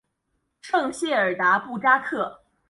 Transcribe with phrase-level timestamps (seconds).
[0.61, 2.41] 圣谢尔达布扎克。